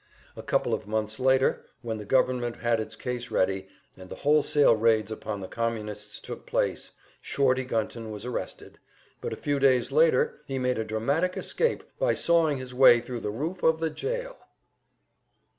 [0.35, 4.75] A couple of months later, when the government had its case ready, and the wholesale
[4.75, 8.79] raids upon the Communists took place, "Shorty" Gunton was arrested,
[9.21, 13.19] but a few days later he made a dramatic escape by sawing his way thru
[13.19, 14.37] the roof of the jail!